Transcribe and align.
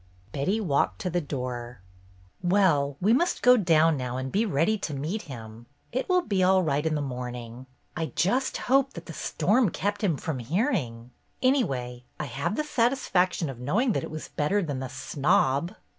Betty 0.31 0.59
walked 0.59 0.97
to 1.01 1.11
the 1.11 1.21
door. 1.21 1.79
"Well, 2.41 2.97
we 2.99 3.13
must 3.13 3.43
go 3.43 3.55
down 3.55 3.97
now 3.97 4.17
and 4.17 4.31
be 4.31 4.47
ready 4.47 4.75
to 4.79 4.95
meet 4.95 5.21
him. 5.29 5.67
It 5.91 6.09
will 6.09 6.23
be 6.23 6.41
all 6.41 6.63
right 6.63 6.83
in 6.83 6.95
the 6.95 7.03
morn 7.03 7.35
ing! 7.35 7.67
I 7.95 8.07
just 8.15 8.57
hope 8.57 8.93
that 8.93 9.05
the 9.05 9.13
storm 9.13 9.69
kept 9.69 10.03
him 10.03 10.17
from 10.17 10.39
hearing. 10.39 11.11
Anyway, 11.43 12.05
I 12.19 12.25
have 12.25 12.55
the 12.55 12.63
satisfaction 12.63 13.47
of 13.47 13.59
knowing 13.59 13.91
that 13.91 14.03
it 14.03 14.09
was 14.09 14.29
better 14.29 14.63
than 14.63 14.79
the 14.79 14.89
'snob. 14.89 15.75